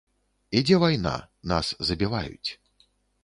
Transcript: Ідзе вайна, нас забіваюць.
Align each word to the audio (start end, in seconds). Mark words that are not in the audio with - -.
Ідзе 0.59 0.77
вайна, 0.83 1.11
нас 1.53 1.67
забіваюць. 1.91 2.49